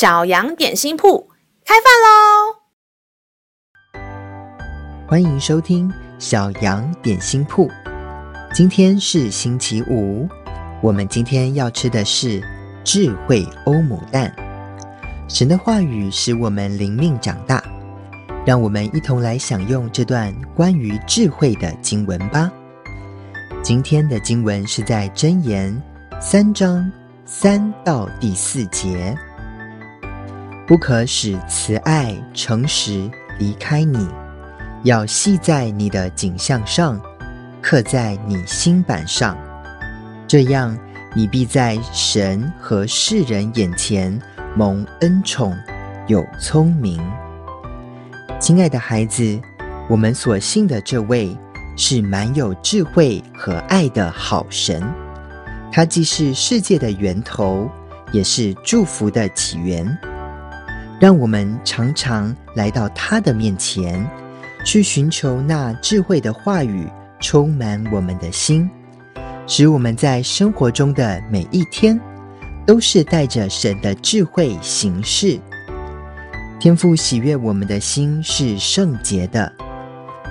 [0.00, 1.28] 小羊点心铺
[1.62, 2.56] 开饭喽！
[5.06, 7.68] 欢迎收听小羊点心铺。
[8.54, 10.26] 今天是星期五，
[10.82, 12.42] 我们今天要吃的是
[12.82, 14.34] 智慧欧姆蛋。
[15.28, 17.62] 神的话语使我们灵命长大，
[18.46, 22.50] 让我们一同来享用这段关于智慧的经文吧。
[23.62, 25.78] 今天的经文是在箴言
[26.18, 26.90] 三章
[27.26, 29.14] 三到第四节。
[30.70, 33.10] 不可使慈爱、诚实
[33.40, 34.06] 离开你，
[34.84, 37.00] 要系在你的颈项上，
[37.60, 39.36] 刻在你心板上。
[40.28, 40.78] 这样，
[41.12, 44.16] 你必在神和世人眼前
[44.54, 45.58] 蒙恩宠，
[46.06, 47.02] 有聪明。
[48.38, 49.40] 亲爱的孩子，
[49.88, 51.36] 我们所信的这位。
[51.76, 54.82] 是满有智慧和爱的好神，
[55.72, 57.70] 他既是世界的源头，
[58.12, 59.98] 也是祝福的起源。
[61.00, 64.06] 让我们常常来到他的面前，
[64.64, 66.86] 去寻求那智慧的话语，
[67.18, 68.70] 充满我们的心，
[69.46, 71.98] 使我们在生活中的每一天，
[72.66, 75.40] 都是带着神的智慧行事。
[76.60, 79.50] 天父喜悦我们的心是圣洁的。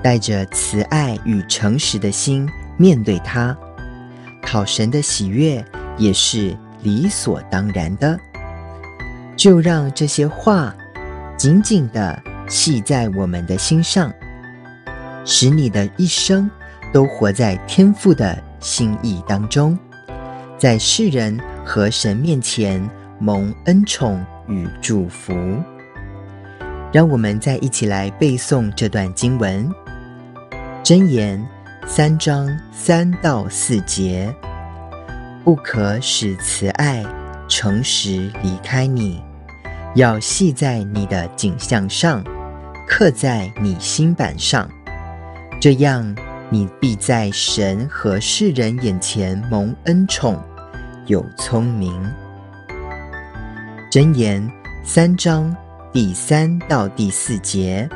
[0.00, 3.56] 带着慈爱与诚实的心面对他，
[4.42, 5.64] 讨神的喜悦
[5.96, 8.18] 也是理所当然的。
[9.42, 10.72] 就让这些话
[11.36, 12.16] 紧紧地
[12.48, 14.12] 系在我们的心上，
[15.24, 16.48] 使你的一生
[16.92, 19.76] 都活在天父的心意当中，
[20.56, 25.34] 在世人和神面前蒙恩宠与祝福。
[26.92, 29.68] 让我们再一起来背诵这段经文。
[30.84, 31.44] 箴言
[31.84, 34.32] 三章三到四节，
[35.42, 37.04] 不可使慈爱、
[37.48, 39.20] 诚实离开你，
[39.94, 42.24] 要系在你的颈项上，
[42.88, 44.68] 刻在你心板上。
[45.60, 46.14] 这样，
[46.48, 50.42] 你必在神和世人眼前蒙恩宠，
[51.06, 51.92] 有聪明。
[53.90, 54.42] 箴言
[54.82, 55.54] 三章
[55.92, 57.86] 第三到第四节，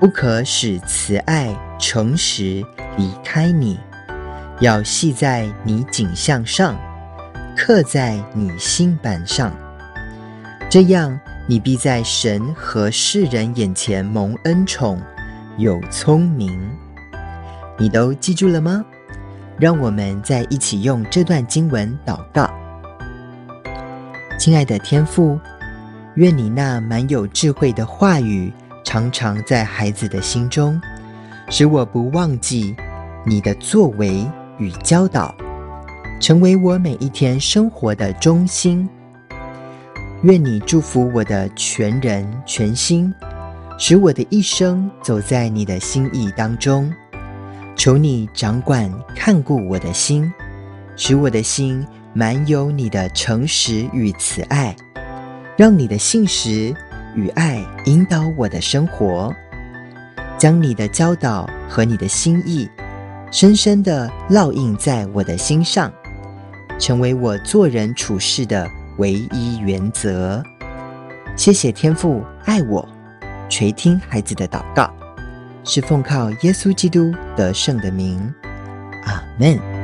[0.00, 1.54] 不可使慈爱。
[1.80, 2.60] 诚实
[2.96, 3.78] 离开你，
[4.58, 6.76] 要系在你颈项上，
[7.56, 9.52] 刻在你心板上。
[10.70, 15.00] 这样，你必在神和世人眼前蒙恩宠，
[15.56, 16.60] 有聪明。
[17.78, 18.84] 你都记住了吗？
[19.58, 22.50] 让我们再一起用这段经文祷告。
[24.38, 25.40] 亲爱的天父，
[26.16, 28.52] 愿你那满有智慧的话语，
[28.84, 30.78] 常常在孩子的心中。
[31.48, 32.76] 使我不忘记
[33.24, 34.22] 你的作为
[34.58, 35.34] 与教导，
[36.20, 38.86] 成为我每一天生活的中心。
[40.22, 43.14] 愿你祝福我的全人全心，
[43.78, 46.92] 使我的一生走在你的心意当中。
[47.76, 50.28] 求你掌管看顾我的心，
[50.96, 54.74] 使我的心满有你的诚实与慈爱，
[55.56, 56.74] 让你的信实
[57.14, 59.32] 与爱引导我的生活。
[60.36, 62.68] 将你的教导和你的心意，
[63.30, 65.92] 深深地烙印在我的心上，
[66.76, 70.42] 成为我做人处事的唯一原则。
[71.36, 72.86] 谢谢天父爱我，
[73.48, 74.92] 垂听孩子的祷告，
[75.64, 78.32] 是奉靠耶稣基督得胜的名。
[79.04, 79.77] 阿门。